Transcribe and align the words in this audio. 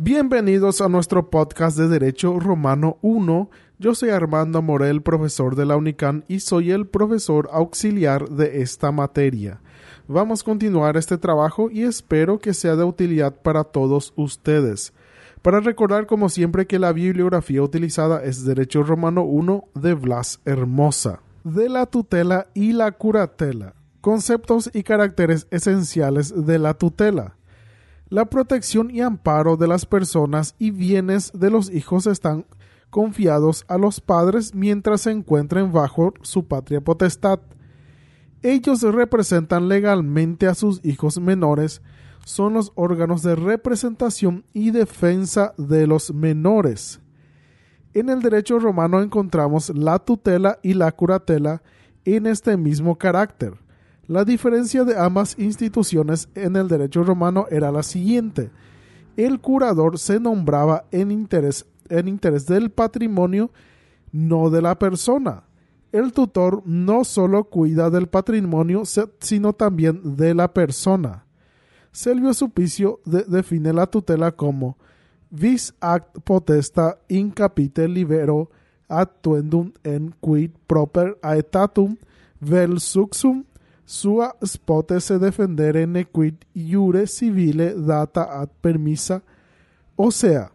Bienvenidos 0.00 0.80
a 0.80 0.88
nuestro 0.88 1.28
podcast 1.28 1.76
de 1.76 1.88
Derecho 1.88 2.38
Romano 2.38 2.98
1. 3.02 3.50
Yo 3.80 3.96
soy 3.96 4.10
Armando 4.10 4.62
Morel, 4.62 5.02
profesor 5.02 5.56
de 5.56 5.66
la 5.66 5.76
UNICAN 5.76 6.24
y 6.28 6.38
soy 6.38 6.70
el 6.70 6.86
profesor 6.86 7.48
auxiliar 7.52 8.28
de 8.28 8.62
esta 8.62 8.92
materia. 8.92 9.60
Vamos 10.06 10.42
a 10.42 10.44
continuar 10.44 10.96
este 10.96 11.18
trabajo 11.18 11.68
y 11.68 11.82
espero 11.82 12.38
que 12.38 12.54
sea 12.54 12.76
de 12.76 12.84
utilidad 12.84 13.42
para 13.42 13.64
todos 13.64 14.12
ustedes. 14.14 14.92
Para 15.42 15.58
recordar 15.58 16.06
como 16.06 16.28
siempre 16.28 16.68
que 16.68 16.78
la 16.78 16.92
bibliografía 16.92 17.60
utilizada 17.60 18.22
es 18.22 18.44
Derecho 18.44 18.84
Romano 18.84 19.24
1 19.24 19.64
de 19.74 19.94
Blas 19.94 20.40
Hermosa. 20.44 21.22
De 21.42 21.68
la 21.68 21.86
tutela 21.86 22.46
y 22.54 22.72
la 22.72 22.92
curatela. 22.92 23.74
Conceptos 24.00 24.70
y 24.72 24.84
caracteres 24.84 25.48
esenciales 25.50 26.46
de 26.46 26.60
la 26.60 26.74
tutela. 26.74 27.37
La 28.10 28.24
protección 28.24 28.90
y 28.90 29.02
amparo 29.02 29.58
de 29.58 29.68
las 29.68 29.84
personas 29.84 30.54
y 30.58 30.70
bienes 30.70 31.30
de 31.34 31.50
los 31.50 31.70
hijos 31.70 32.06
están 32.06 32.46
confiados 32.88 33.66
a 33.68 33.76
los 33.76 34.00
padres 34.00 34.54
mientras 34.54 35.02
se 35.02 35.10
encuentren 35.10 35.72
bajo 35.72 36.14
su 36.22 36.46
patria 36.46 36.80
potestad. 36.80 37.40
Ellos 38.42 38.80
representan 38.80 39.68
legalmente 39.68 40.46
a 40.46 40.54
sus 40.54 40.82
hijos 40.84 41.20
menores, 41.20 41.82
son 42.24 42.54
los 42.54 42.72
órganos 42.76 43.22
de 43.22 43.36
representación 43.36 44.44
y 44.54 44.70
defensa 44.70 45.52
de 45.58 45.86
los 45.86 46.14
menores. 46.14 47.00
En 47.92 48.08
el 48.08 48.22
derecho 48.22 48.58
romano 48.58 49.02
encontramos 49.02 49.70
la 49.76 49.98
tutela 49.98 50.58
y 50.62 50.72
la 50.72 50.92
curatela 50.92 51.62
en 52.06 52.26
este 52.26 52.56
mismo 52.56 52.96
carácter. 52.96 53.67
La 54.08 54.24
diferencia 54.24 54.84
de 54.84 54.98
ambas 54.98 55.38
instituciones 55.38 56.28
en 56.34 56.56
el 56.56 56.66
derecho 56.66 57.04
romano 57.04 57.46
era 57.50 57.70
la 57.70 57.82
siguiente. 57.82 58.50
El 59.18 59.38
curador 59.38 59.98
se 59.98 60.18
nombraba 60.18 60.86
en 60.90 61.10
interés, 61.10 61.66
en 61.90 62.08
interés 62.08 62.46
del 62.46 62.70
patrimonio, 62.70 63.50
no 64.10 64.48
de 64.48 64.62
la 64.62 64.78
persona. 64.78 65.44
El 65.92 66.14
tutor 66.14 66.62
no 66.64 67.04
solo 67.04 67.44
cuida 67.44 67.90
del 67.90 68.08
patrimonio, 68.08 68.82
sino 69.20 69.52
también 69.52 70.16
de 70.16 70.34
la 70.34 70.54
persona. 70.54 71.26
Selvio 71.92 72.32
Suplicio 72.32 73.00
define 73.04 73.74
la 73.74 73.86
tutela 73.86 74.32
como 74.32 74.78
vis 75.30 75.74
act 75.80 76.20
potesta 76.24 76.98
in 77.08 77.30
capite 77.30 77.88
libero 77.88 78.50
tuendum 79.20 79.72
en 79.84 80.14
quid 80.20 80.50
proper 80.66 81.18
aetatum 81.22 81.96
vel 82.40 82.80
suxum 82.80 83.44
sua 83.88 84.36
spote 84.44 85.00
se 85.00 85.18
defendere 85.18 85.86
nequid 85.86 86.34
iure 86.52 87.06
civile 87.06 87.72
data 87.74 88.26
ad 88.28 88.50
permisa, 88.60 89.22
o 89.96 90.10
sea, 90.10 90.52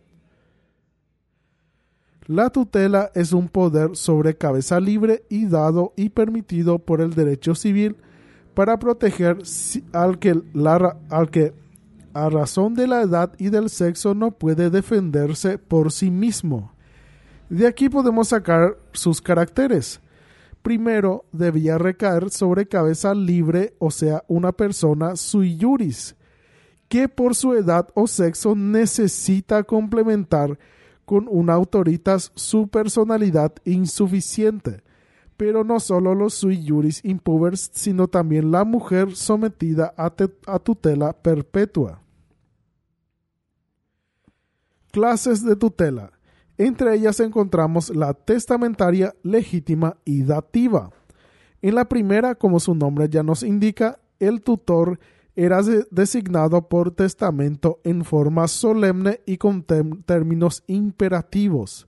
la 2.27 2.51
tutela 2.51 3.09
es 3.15 3.33
un 3.33 3.49
poder 3.49 3.95
sobre 3.95 4.37
cabeza 4.37 4.79
libre 4.79 5.23
y 5.29 5.47
dado 5.47 5.93
y 5.97 6.09
permitido 6.09 6.77
por 6.77 7.01
el 7.01 7.15
derecho 7.15 7.55
civil 7.55 7.95
para 8.53 8.77
proteger 8.77 9.39
al 9.93 10.19
que 10.19 11.53
a 12.13 12.29
razón 12.29 12.75
de 12.75 12.85
la 12.85 13.01
edad 13.01 13.33
y 13.39 13.49
del 13.49 13.71
sexo 13.71 14.13
no 14.13 14.29
puede 14.29 14.69
defenderse 14.69 15.57
por 15.57 15.91
sí 15.91 16.11
mismo. 16.11 16.71
De 17.49 17.65
aquí 17.65 17.89
podemos 17.89 18.27
sacar 18.27 18.77
sus 18.91 19.19
caracteres 19.23 20.02
primero 20.63 21.25
debía 21.31 21.77
recaer 21.77 22.31
sobre 22.31 22.67
cabeza 22.67 23.13
libre, 23.13 23.75
o 23.77 23.91
sea, 23.91 24.23
una 24.27 24.51
persona 24.53 25.15
sui 25.15 25.59
juris, 25.59 26.15
que 26.87 27.07
por 27.07 27.35
su 27.35 27.53
edad 27.53 27.89
o 27.93 28.07
sexo 28.07 28.55
necesita 28.55 29.63
complementar 29.63 30.57
con 31.05 31.27
una 31.29 31.53
autoritas 31.53 32.31
su 32.33 32.69
personalidad 32.69 33.53
insuficiente. 33.65 34.81
Pero 35.35 35.63
no 35.63 35.79
solo 35.79 36.15
los 36.15 36.33
sui 36.33 36.65
juris 36.65 37.01
impubers, 37.03 37.69
sino 37.73 38.07
también 38.07 38.51
la 38.51 38.63
mujer 38.63 39.15
sometida 39.15 39.93
a 39.97 40.59
tutela 40.59 41.11
perpetua. 41.13 42.01
Clases 44.91 45.43
de 45.43 45.55
tutela. 45.55 46.13
Entre 46.57 46.95
ellas 46.95 47.19
encontramos 47.19 47.89
la 47.95 48.13
testamentaria, 48.13 49.15
legítima 49.23 49.97
y 50.05 50.23
dativa. 50.23 50.91
En 51.61 51.75
la 51.75 51.85
primera, 51.85 52.35
como 52.35 52.59
su 52.59 52.75
nombre 52.75 53.09
ya 53.09 53.23
nos 53.23 53.41
indica, 53.41 53.99
el 54.19 54.41
tutor 54.41 54.99
era 55.35 55.61
designado 55.89 56.67
por 56.69 56.91
testamento 56.91 57.79
en 57.83 58.05
forma 58.05 58.47
solemne 58.47 59.21
y 59.25 59.37
con 59.37 59.63
términos 59.63 60.63
imperativos. 60.67 61.87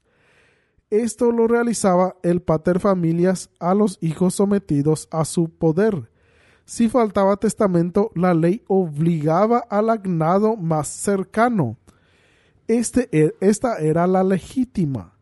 Esto 0.90 1.32
lo 1.32 1.48
realizaba 1.48 2.16
el 2.24 2.42
pater 2.42 2.80
familias 2.80 3.50
a 3.60 3.76
los 3.76 3.98
hijos 4.02 4.36
sometidos 4.36 5.08
a 5.12 5.26
su 5.26 5.50
poder. 5.50 6.10
Si 6.64 6.90
faltaba 6.90 7.38
testamento, 7.38 8.12
la 8.16 8.34
ley 8.34 8.64
obligaba 8.68 9.60
al 9.70 9.92
agnado 9.92 10.56
más 10.56 10.88
cercano 10.88 11.78
este, 12.68 13.10
e, 13.12 13.36
esta 13.40 13.78
era 13.78 14.08
la 14.08 14.24
legítima. 14.24 15.14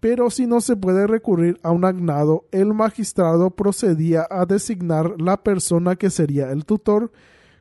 Pero 0.00 0.30
si 0.30 0.46
no 0.46 0.60
se 0.60 0.76
puede 0.76 1.06
recurrir 1.06 1.58
a 1.62 1.72
un 1.72 1.84
agnado, 1.84 2.44
el 2.52 2.72
magistrado 2.72 3.50
procedía 3.50 4.26
a 4.30 4.46
designar 4.46 5.20
la 5.20 5.42
persona 5.42 5.96
que 5.96 6.10
sería 6.10 6.52
el 6.52 6.64
tutor, 6.64 7.10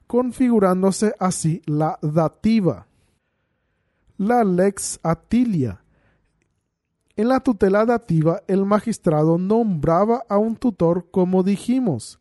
configurándose 0.06 1.14
así 1.20 1.62
la 1.66 1.98
dativa. 2.02 2.88
La 4.18 4.44
lex 4.44 5.00
atilia. 5.02 5.82
En 7.16 7.30
la 7.30 7.40
tutela 7.40 7.86
dativa, 7.86 8.44
el 8.48 8.66
magistrado 8.66 9.40
nombraba 9.40 10.24
a 10.30 10.38
un 10.38 10.56
tutor 10.56 11.08
como 11.10 11.42
dijimos. 11.42 12.20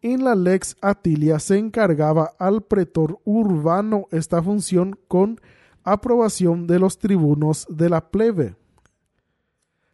En 0.00 0.22
la 0.22 0.36
lex 0.36 0.76
atilia 0.80 1.40
se 1.40 1.58
encargaba 1.58 2.32
al 2.38 2.62
pretor 2.62 3.18
urbano 3.24 4.06
esta 4.12 4.40
función 4.40 4.96
con 5.08 5.40
aprobación 5.86 6.66
de 6.66 6.80
los 6.80 6.98
tribunos 6.98 7.66
de 7.70 7.88
la 7.88 8.10
plebe. 8.10 8.56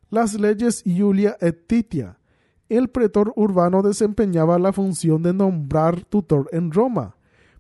Las 0.09 0.35
leyes 0.35 0.83
Iulia 0.85 1.37
et 1.41 1.69
Titia. 1.69 2.19
El 2.69 2.89
pretor 2.89 3.33
urbano 3.37 3.83
desempeñaba 3.83 4.59
la 4.59 4.73
función 4.73 5.23
de 5.23 5.35
nombrar 5.35 6.05
tutor 6.07 6.49
en 6.53 6.73
Roma, 6.73 7.17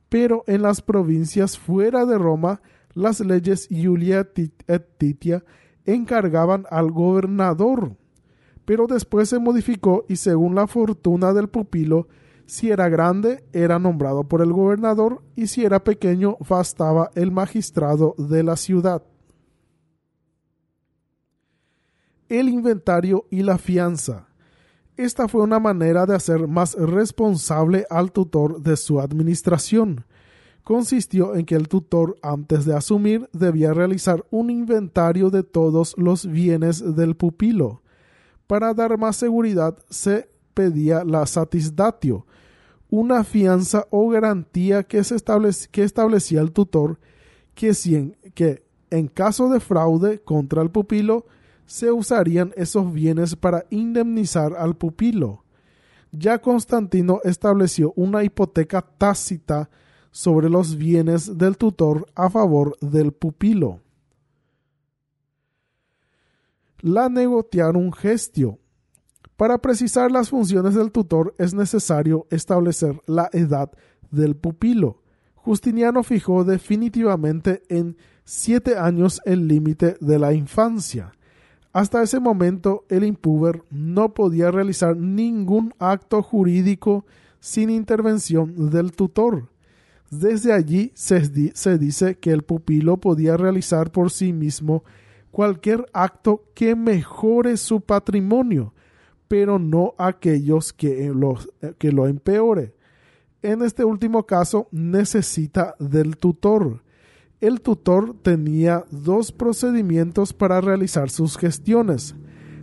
pero 0.08 0.44
en 0.46 0.62
las 0.62 0.80
provincias 0.80 1.58
fuera 1.58 2.06
de 2.06 2.16
Roma, 2.16 2.62
las 2.94 3.20
leyes 3.20 3.70
Iulia 3.70 4.26
et 4.66 4.98
Titia 4.98 5.44
encargaban 5.84 6.64
al 6.70 6.90
gobernador. 6.90 7.96
Pero 8.64 8.86
después 8.86 9.28
se 9.28 9.38
modificó 9.38 10.06
y 10.08 10.16
según 10.16 10.54
la 10.54 10.66
fortuna 10.66 11.34
del 11.34 11.48
pupilo 11.48 12.08
si 12.52 12.70
era 12.70 12.90
grande, 12.90 13.46
era 13.54 13.78
nombrado 13.78 14.24
por 14.24 14.42
el 14.42 14.52
gobernador 14.52 15.22
y 15.34 15.46
si 15.46 15.64
era 15.64 15.82
pequeño, 15.82 16.36
bastaba 16.46 17.10
el 17.14 17.32
magistrado 17.32 18.14
de 18.18 18.42
la 18.42 18.56
ciudad. 18.56 19.02
El 22.28 22.50
inventario 22.50 23.24
y 23.30 23.42
la 23.42 23.56
fianza. 23.56 24.28
Esta 24.98 25.28
fue 25.28 25.40
una 25.40 25.60
manera 25.60 26.04
de 26.04 26.14
hacer 26.14 26.46
más 26.46 26.74
responsable 26.74 27.86
al 27.88 28.12
tutor 28.12 28.60
de 28.60 28.76
su 28.76 29.00
administración. 29.00 30.04
Consistió 30.62 31.34
en 31.34 31.46
que 31.46 31.54
el 31.54 31.68
tutor, 31.68 32.18
antes 32.20 32.66
de 32.66 32.76
asumir, 32.76 33.30
debía 33.32 33.72
realizar 33.72 34.26
un 34.30 34.50
inventario 34.50 35.30
de 35.30 35.42
todos 35.42 35.94
los 35.96 36.26
bienes 36.26 36.96
del 36.96 37.16
pupilo. 37.16 37.80
Para 38.46 38.74
dar 38.74 38.98
más 38.98 39.16
seguridad, 39.16 39.78
se 39.88 40.28
pedía 40.52 41.02
la 41.02 41.24
satisdatio, 41.24 42.26
una 42.92 43.24
fianza 43.24 43.86
o 43.88 44.06
garantía 44.10 44.82
que, 44.82 45.02
se 45.02 45.16
establecía 45.16 46.42
el 46.42 46.52
tutor 46.52 46.98
que, 47.54 47.72
si 47.72 47.96
en, 47.96 48.16
que 48.34 48.66
en 48.90 49.08
caso 49.08 49.48
de 49.48 49.60
fraude 49.60 50.20
contra 50.20 50.60
el 50.60 50.70
pupilo 50.70 51.24
se 51.64 51.90
usarían 51.90 52.52
esos 52.54 52.92
bienes 52.92 53.34
para 53.34 53.64
indemnizar 53.70 54.52
al 54.58 54.76
pupilo. 54.76 55.42
Ya 56.10 56.38
Constantino 56.42 57.20
estableció 57.24 57.94
una 57.96 58.24
hipoteca 58.24 58.82
tácita 58.82 59.70
sobre 60.10 60.50
los 60.50 60.76
bienes 60.76 61.38
del 61.38 61.56
tutor 61.56 62.06
a 62.14 62.28
favor 62.28 62.76
del 62.82 63.12
pupilo. 63.12 63.80
La 66.80 67.06
un 67.06 67.92
gestio 67.94 68.58
para 69.36 69.58
precisar 69.58 70.10
las 70.10 70.30
funciones 70.30 70.74
del 70.74 70.92
tutor 70.92 71.34
es 71.38 71.54
necesario 71.54 72.26
establecer 72.30 73.00
la 73.06 73.28
edad 73.32 73.70
del 74.10 74.36
pupilo. 74.36 75.02
Justiniano 75.34 76.02
fijó 76.02 76.44
definitivamente 76.44 77.62
en 77.68 77.96
siete 78.24 78.76
años 78.76 79.20
el 79.24 79.48
límite 79.48 79.96
de 80.00 80.18
la 80.18 80.32
infancia. 80.32 81.12
Hasta 81.72 82.02
ese 82.02 82.20
momento 82.20 82.84
el 82.88 83.02
impuber 83.02 83.64
no 83.70 84.12
podía 84.12 84.50
realizar 84.50 84.96
ningún 84.96 85.74
acto 85.78 86.22
jurídico 86.22 87.06
sin 87.40 87.70
intervención 87.70 88.70
del 88.70 88.92
tutor. 88.92 89.48
Desde 90.10 90.52
allí 90.52 90.92
se, 90.94 91.54
se 91.54 91.78
dice 91.78 92.18
que 92.18 92.30
el 92.30 92.42
pupilo 92.42 92.98
podía 92.98 93.36
realizar 93.38 93.90
por 93.90 94.10
sí 94.10 94.32
mismo 94.34 94.84
cualquier 95.30 95.86
acto 95.94 96.44
que 96.54 96.76
mejore 96.76 97.56
su 97.56 97.80
patrimonio, 97.80 98.74
pero 99.32 99.58
no 99.58 99.94
aquellos 99.96 100.74
que 100.74 101.08
lo, 101.08 101.38
que 101.78 101.90
lo 101.90 102.06
empeore. 102.06 102.74
En 103.40 103.62
este 103.62 103.82
último 103.82 104.26
caso 104.26 104.68
necesita 104.72 105.74
del 105.78 106.18
tutor. 106.18 106.82
El 107.40 107.62
tutor 107.62 108.14
tenía 108.20 108.84
dos 108.90 109.32
procedimientos 109.32 110.34
para 110.34 110.60
realizar 110.60 111.08
sus 111.08 111.38
gestiones, 111.38 112.14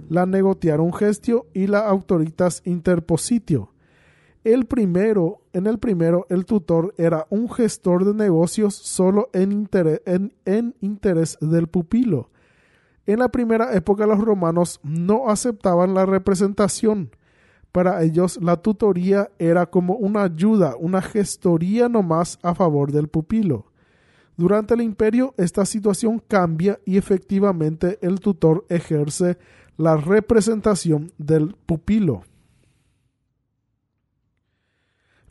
la 0.09 0.27
negociar 0.27 0.79
gestio 0.93 1.47
y 1.55 1.65
la 1.65 1.87
autoritas 1.87 2.61
interpositio. 2.65 3.73
El 4.43 4.67
primero, 4.67 5.41
en 5.53 5.65
el 5.65 5.79
primero, 5.79 6.27
el 6.29 6.45
tutor 6.45 6.93
era 6.99 7.25
un 7.31 7.49
gestor 7.49 8.05
de 8.05 8.13
negocios 8.13 8.75
solo 8.75 9.31
en 9.33 9.67
interés 10.81 11.37
del 11.41 11.65
pupilo 11.65 12.29
en 13.11 13.19
la 13.19 13.29
primera 13.29 13.73
época 13.75 14.05
los 14.05 14.19
romanos 14.19 14.79
no 14.83 15.29
aceptaban 15.29 15.93
la 15.93 16.05
representación. 16.05 17.11
Para 17.71 18.03
ellos 18.03 18.39
la 18.41 18.57
tutoría 18.57 19.31
era 19.39 19.65
como 19.67 19.95
una 19.95 20.23
ayuda, 20.23 20.75
una 20.79 21.01
gestoría 21.01 21.89
nomás 21.89 22.39
a 22.41 22.53
favor 22.55 22.91
del 22.91 23.07
pupilo. 23.07 23.65
Durante 24.37 24.73
el 24.73 24.81
imperio 24.81 25.33
esta 25.37 25.65
situación 25.65 26.21
cambia 26.27 26.79
y 26.85 26.97
efectivamente 26.97 27.99
el 28.01 28.19
tutor 28.19 28.65
ejerce 28.69 29.37
la 29.75 29.97
representación 29.97 31.11
del 31.17 31.55
pupilo. 31.65 32.23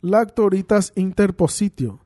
La 0.01 0.19
autoritas 0.19 0.93
interpositio 0.95 1.99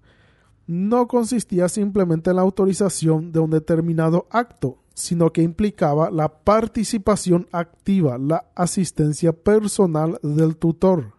no 0.66 1.08
consistía 1.08 1.68
simplemente 1.68 2.30
en 2.30 2.38
la 2.38 2.42
autorización 2.42 3.32
de 3.32 3.40
un 3.40 3.50
determinado 3.50 4.28
acto, 4.30 4.83
sino 4.94 5.32
que 5.32 5.42
implicaba 5.42 6.12
la 6.12 6.44
participación 6.44 7.48
activa, 7.52 8.18
la 8.18 8.46
asistencia 8.56 9.34
personal 9.34 10.20
del 10.22 10.58
tutor. 10.58 11.14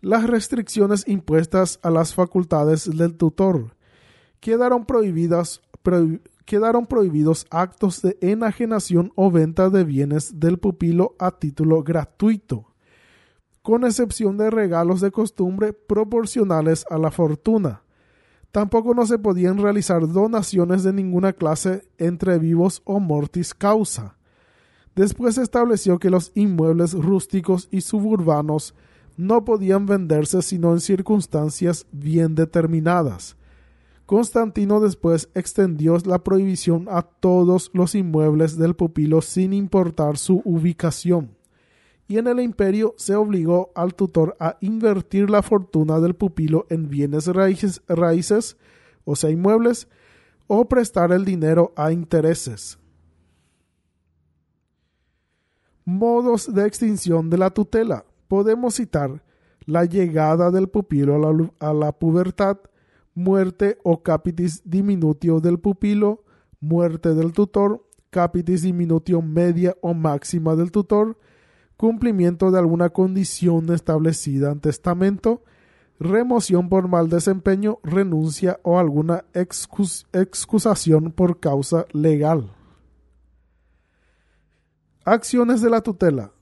Las 0.00 0.26
restricciones 0.26 1.06
impuestas 1.08 1.78
a 1.82 1.90
las 1.90 2.14
facultades 2.14 2.88
del 2.96 3.16
tutor 3.16 3.76
quedaron 4.40 4.84
prohibidas 4.84 5.62
quedaron 6.44 6.86
prohibidos 6.86 7.46
actos 7.50 8.02
de 8.02 8.16
enajenación 8.20 9.12
o 9.16 9.30
venta 9.30 9.70
de 9.70 9.84
bienes 9.84 10.40
del 10.40 10.58
pupilo 10.58 11.14
a 11.18 11.30
título 11.30 11.82
gratuito, 11.82 12.74
con 13.62 13.84
excepción 13.84 14.36
de 14.38 14.50
regalos 14.50 15.00
de 15.00 15.10
costumbre 15.10 15.72
proporcionales 15.72 16.86
a 16.90 16.98
la 16.98 17.10
fortuna 17.10 17.82
Tampoco 18.52 18.94
no 18.94 19.06
se 19.06 19.18
podían 19.18 19.58
realizar 19.58 20.08
donaciones 20.08 20.82
de 20.82 20.92
ninguna 20.92 21.32
clase 21.32 21.86
entre 21.98 22.38
vivos 22.38 22.82
o 22.84 22.98
mortis 22.98 23.54
causa. 23.54 24.16
Después 24.96 25.36
se 25.36 25.42
estableció 25.42 25.98
que 25.98 26.10
los 26.10 26.32
inmuebles 26.34 26.92
rústicos 26.94 27.68
y 27.70 27.82
suburbanos 27.82 28.74
no 29.16 29.44
podían 29.44 29.86
venderse 29.86 30.42
sino 30.42 30.72
en 30.72 30.80
circunstancias 30.80 31.86
bien 31.92 32.34
determinadas. 32.34 33.36
Constantino 34.06 34.80
después 34.80 35.28
extendió 35.34 35.98
la 36.06 36.24
prohibición 36.24 36.86
a 36.90 37.02
todos 37.02 37.70
los 37.74 37.94
inmuebles 37.94 38.56
del 38.56 38.74
pupilo 38.74 39.20
sin 39.20 39.52
importar 39.52 40.16
su 40.16 40.40
ubicación 40.44 41.37
y 42.08 42.16
en 42.16 42.26
el 42.26 42.40
imperio 42.40 42.94
se 42.96 43.14
obligó 43.14 43.70
al 43.74 43.94
tutor 43.94 44.34
a 44.40 44.56
invertir 44.60 45.28
la 45.28 45.42
fortuna 45.42 46.00
del 46.00 46.14
pupilo 46.14 46.66
en 46.70 46.88
bienes 46.88 47.26
raíces, 47.26 47.82
raíces 47.86 48.56
o 49.04 49.14
sea, 49.14 49.30
inmuebles, 49.30 49.88
o 50.46 50.66
prestar 50.66 51.12
el 51.12 51.26
dinero 51.26 51.72
a 51.76 51.92
intereses. 51.92 52.78
Modos 55.84 56.52
de 56.52 56.66
extinción 56.66 57.28
de 57.28 57.38
la 57.38 57.50
tutela. 57.50 58.04
Podemos 58.26 58.74
citar 58.74 59.22
la 59.66 59.84
llegada 59.84 60.50
del 60.50 60.68
pupilo 60.68 61.14
a 61.14 61.18
la, 61.18 61.52
a 61.60 61.74
la 61.74 61.92
pubertad, 61.92 62.58
muerte 63.14 63.78
o 63.82 64.02
capitis 64.02 64.62
diminutio 64.64 65.40
del 65.40 65.58
pupilo, 65.58 66.24
muerte 66.60 67.14
del 67.14 67.32
tutor, 67.32 67.86
capitis 68.10 68.62
diminutio 68.62 69.20
media 69.20 69.76
o 69.82 69.92
máxima 69.92 70.56
del 70.56 70.70
tutor, 70.70 71.18
cumplimiento 71.78 72.50
de 72.50 72.58
alguna 72.58 72.90
condición 72.90 73.72
establecida 73.72 74.50
en 74.50 74.60
testamento, 74.60 75.44
remoción 76.00 76.68
por 76.68 76.88
mal 76.88 77.08
desempeño, 77.08 77.78
renuncia 77.84 78.58
o 78.64 78.80
alguna 78.80 79.24
excusación 79.32 81.12
por 81.12 81.38
causa 81.38 81.86
legal. 81.92 82.52
Acciones 85.04 85.62
de 85.62 85.70
la 85.70 85.80
tutela. 85.80 86.32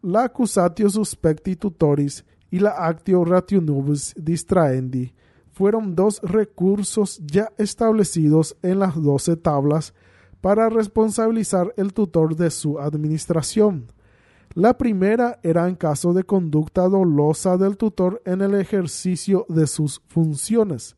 La 0.00 0.24
accusatio 0.24 0.88
suspecti 0.88 1.54
tutoris 1.54 2.24
y 2.50 2.58
la 2.60 2.70
actio 2.70 3.24
rationibus 3.24 4.14
distraendi 4.16 5.12
fueron 5.52 5.94
dos 5.94 6.20
recursos 6.22 7.20
ya 7.26 7.52
establecidos 7.58 8.56
en 8.62 8.78
las 8.78 8.94
doce 8.94 9.36
tablas 9.36 9.92
para 10.40 10.70
responsabilizar 10.70 11.74
el 11.76 11.92
tutor 11.92 12.36
de 12.36 12.50
su 12.50 12.78
administración 12.78 13.92
la 14.54 14.76
primera 14.78 15.38
era 15.42 15.68
en 15.68 15.76
caso 15.76 16.12
de 16.12 16.24
conducta 16.24 16.88
dolosa 16.88 17.56
del 17.56 17.76
tutor 17.76 18.22
en 18.24 18.40
el 18.40 18.54
ejercicio 18.54 19.46
de 19.48 19.66
sus 19.66 20.00
funciones. 20.08 20.96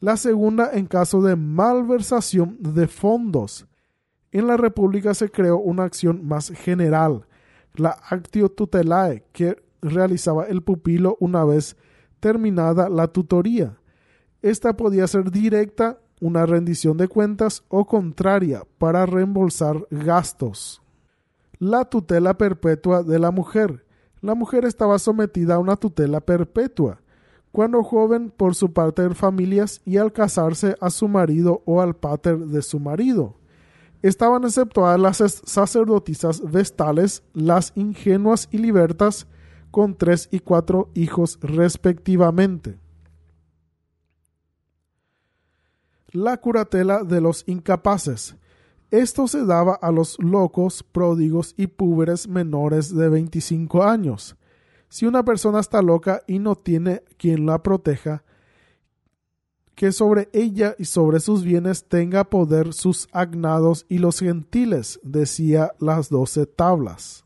La 0.00 0.16
segunda 0.16 0.70
en 0.72 0.86
caso 0.86 1.22
de 1.22 1.36
malversación 1.36 2.58
de 2.60 2.86
fondos. 2.86 3.66
En 4.32 4.46
la 4.46 4.56
República 4.56 5.14
se 5.14 5.30
creó 5.30 5.58
una 5.58 5.84
acción 5.84 6.26
más 6.26 6.50
general, 6.50 7.26
la 7.74 7.96
actio 8.10 8.48
tutelae, 8.48 9.24
que 9.32 9.56
realizaba 9.80 10.46
el 10.46 10.62
pupilo 10.62 11.16
una 11.20 11.44
vez 11.44 11.76
terminada 12.20 12.88
la 12.88 13.08
tutoría. 13.08 13.78
Esta 14.42 14.76
podía 14.76 15.06
ser 15.06 15.30
directa, 15.30 16.00
una 16.20 16.46
rendición 16.46 16.96
de 16.96 17.08
cuentas 17.08 17.64
o 17.68 17.86
contraria 17.86 18.62
para 18.78 19.06
reembolsar 19.06 19.86
gastos 19.90 20.83
la 21.58 21.84
tutela 21.84 22.36
perpetua 22.36 23.02
de 23.02 23.18
la 23.18 23.30
mujer. 23.30 23.84
La 24.20 24.34
mujer 24.34 24.64
estaba 24.64 24.98
sometida 24.98 25.54
a 25.54 25.58
una 25.58 25.76
tutela 25.76 26.20
perpetua. 26.20 27.00
Cuando 27.52 27.84
joven 27.84 28.30
por 28.30 28.54
su 28.54 28.72
parte 28.72 29.02
de 29.02 29.14
familias 29.14 29.80
y 29.84 29.98
al 29.98 30.12
casarse 30.12 30.76
a 30.80 30.90
su 30.90 31.08
marido 31.08 31.62
o 31.66 31.80
al 31.80 31.94
pater 31.94 32.38
de 32.38 32.62
su 32.62 32.80
marido. 32.80 33.36
Estaban 34.02 34.44
exceptuadas 34.44 35.00
las 35.00 35.40
sacerdotisas 35.44 36.42
vestales, 36.50 37.22
las 37.32 37.72
ingenuas 37.74 38.48
y 38.50 38.58
libertas, 38.58 39.26
con 39.70 39.94
tres 39.96 40.28
y 40.30 40.40
cuatro 40.40 40.90
hijos 40.94 41.38
respectivamente. 41.40 42.78
La 46.10 46.36
curatela 46.36 47.02
de 47.02 47.20
los 47.20 47.44
incapaces. 47.46 48.36
Esto 48.94 49.26
se 49.26 49.44
daba 49.44 49.74
a 49.74 49.90
los 49.90 50.22
locos, 50.22 50.84
pródigos 50.84 51.54
y 51.56 51.66
púberes 51.66 52.28
menores 52.28 52.94
de 52.94 53.08
25 53.08 53.82
años. 53.82 54.36
Si 54.88 55.04
una 55.04 55.24
persona 55.24 55.58
está 55.58 55.82
loca 55.82 56.22
y 56.28 56.38
no 56.38 56.54
tiene 56.54 57.02
quien 57.16 57.44
la 57.44 57.60
proteja, 57.60 58.22
que 59.74 59.90
sobre 59.90 60.28
ella 60.32 60.76
y 60.78 60.84
sobre 60.84 61.18
sus 61.18 61.42
bienes 61.42 61.88
tenga 61.88 62.22
poder 62.22 62.72
sus 62.72 63.08
agnados 63.10 63.84
y 63.88 63.98
los 63.98 64.20
gentiles, 64.20 65.00
decía 65.02 65.72
las 65.80 66.08
doce 66.08 66.46
tablas. 66.46 67.24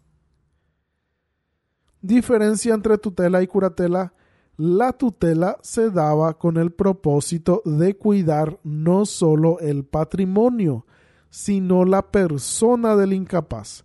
Diferencia 2.00 2.72
entre 2.72 2.96
tutela 2.96 3.42
y 3.42 3.46
curatela. 3.46 4.14
La 4.56 4.94
tutela 4.94 5.58
se 5.60 5.90
daba 5.90 6.38
con 6.38 6.56
el 6.56 6.72
propósito 6.72 7.60
de 7.66 7.94
cuidar 7.94 8.58
no 8.64 9.04
sólo 9.04 9.60
el 9.60 9.84
patrimonio, 9.84 10.86
sino 11.30 11.84
la 11.84 12.10
persona 12.10 12.96
del 12.96 13.12
incapaz. 13.12 13.84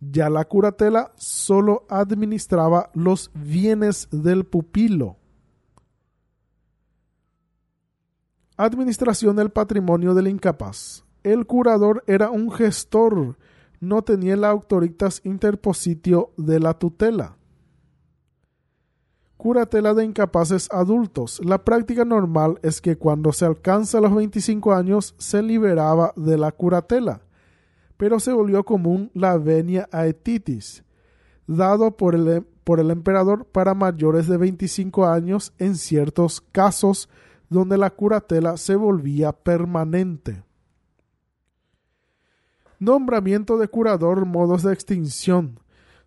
Ya 0.00 0.30
la 0.30 0.44
curatela 0.44 1.12
solo 1.16 1.84
administraba 1.88 2.90
los 2.94 3.30
bienes 3.34 4.08
del 4.10 4.44
pupilo. 4.44 5.16
Administración 8.56 9.36
del 9.36 9.50
patrimonio 9.50 10.14
del 10.14 10.28
incapaz. 10.28 11.04
El 11.22 11.46
curador 11.46 12.02
era 12.06 12.30
un 12.30 12.50
gestor, 12.50 13.36
no 13.78 14.02
tenía 14.02 14.36
la 14.36 14.50
autoritas 14.50 15.20
interpositio 15.24 16.32
de 16.36 16.60
la 16.60 16.74
tutela 16.74 17.36
curatela 19.40 19.94
de 19.94 20.04
incapaces 20.04 20.68
adultos. 20.70 21.40
La 21.42 21.64
práctica 21.64 22.04
normal 22.04 22.58
es 22.62 22.82
que 22.82 22.98
cuando 22.98 23.32
se 23.32 23.46
alcanza 23.46 23.98
los 23.98 24.14
25 24.14 24.74
años 24.74 25.14
se 25.16 25.42
liberaba 25.42 26.12
de 26.14 26.36
la 26.36 26.52
curatela, 26.52 27.22
pero 27.96 28.20
se 28.20 28.34
volvió 28.34 28.64
común 28.64 29.10
la 29.14 29.38
venia 29.38 29.88
aetitis, 29.92 30.84
dado 31.46 31.96
por 31.96 32.14
el, 32.14 32.42
por 32.64 32.80
el 32.80 32.90
emperador 32.90 33.46
para 33.46 33.72
mayores 33.72 34.28
de 34.28 34.36
25 34.36 35.06
años 35.06 35.54
en 35.58 35.74
ciertos 35.74 36.42
casos 36.52 37.08
donde 37.48 37.78
la 37.78 37.88
curatela 37.88 38.58
se 38.58 38.76
volvía 38.76 39.32
permanente. 39.32 40.44
Nombramiento 42.78 43.56
de 43.56 43.68
curador, 43.68 44.26
modos 44.26 44.64
de 44.64 44.74
extinción. 44.74 45.58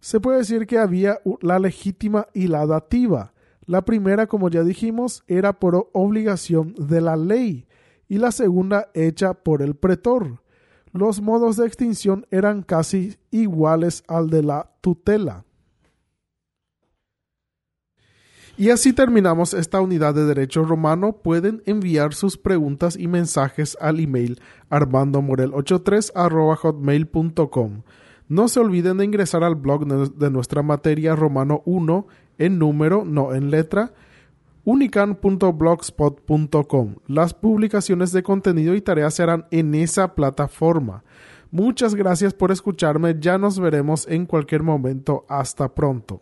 Se 0.03 0.19
puede 0.19 0.39
decir 0.39 0.67
que 0.67 0.79
había 0.79 1.21
la 1.39 1.59
legítima 1.59 2.27
y 2.33 2.47
la 2.47 2.65
dativa. 2.65 3.31
La 3.65 3.85
primera, 3.85 4.27
como 4.27 4.49
ya 4.49 4.61
dijimos, 4.61 5.23
era 5.27 5.61
por 5.61 5.89
obligación 5.93 6.75
de 6.77 6.99
la 6.99 7.15
ley 7.15 7.65
y 8.09 8.17
la 8.17 8.33
segunda 8.33 8.89
hecha 8.93 9.33
por 9.33 9.61
el 9.61 9.75
pretor. 9.75 10.41
Los 10.91 11.21
modos 11.21 11.55
de 11.55 11.67
extinción 11.67 12.27
eran 12.31 12.63
casi 12.63 13.15
iguales 13.31 14.03
al 14.09 14.29
de 14.29 14.43
la 14.43 14.69
tutela. 14.81 15.45
Y 18.57 18.71
así 18.71 18.91
terminamos 18.91 19.53
esta 19.53 19.79
unidad 19.79 20.13
de 20.15 20.25
Derecho 20.25 20.65
Romano. 20.65 21.13
Pueden 21.13 21.63
enviar 21.65 22.13
sus 22.13 22.37
preguntas 22.37 22.97
y 22.97 23.07
mensajes 23.07 23.77
al 23.79 24.01
email 24.01 24.41
armandomorel83 24.69 26.57
hotmail.com. 26.57 27.83
No 28.27 28.47
se 28.47 28.59
olviden 28.59 28.97
de 28.97 29.05
ingresar 29.05 29.43
al 29.43 29.55
blog 29.55 29.85
de 29.85 30.29
nuestra 30.29 30.61
materia 30.63 31.15
Romano 31.15 31.61
1 31.65 32.07
en 32.37 32.59
número, 32.59 33.05
no 33.05 33.33
en 33.33 33.49
letra, 33.51 33.93
unican.blogspot.com. 34.63 36.95
Las 37.07 37.33
publicaciones 37.33 38.11
de 38.11 38.23
contenido 38.23 38.75
y 38.75 38.81
tareas 38.81 39.13
se 39.15 39.23
harán 39.23 39.45
en 39.51 39.75
esa 39.75 40.15
plataforma. 40.15 41.03
Muchas 41.51 41.95
gracias 41.95 42.33
por 42.33 42.51
escucharme. 42.51 43.17
Ya 43.19 43.37
nos 43.37 43.59
veremos 43.59 44.07
en 44.07 44.25
cualquier 44.25 44.63
momento. 44.63 45.25
Hasta 45.27 45.73
pronto. 45.73 46.21